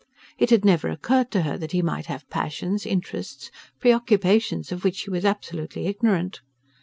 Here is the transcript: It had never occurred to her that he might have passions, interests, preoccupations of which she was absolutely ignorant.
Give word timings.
It 0.39 0.49
had 0.49 0.65
never 0.65 0.87
occurred 0.89 1.29
to 1.29 1.43
her 1.43 1.59
that 1.59 1.73
he 1.73 1.83
might 1.83 2.07
have 2.07 2.27
passions, 2.31 2.87
interests, 2.87 3.51
preoccupations 3.79 4.71
of 4.71 4.83
which 4.83 4.95
she 4.95 5.11
was 5.11 5.25
absolutely 5.25 5.85
ignorant. 5.85 6.41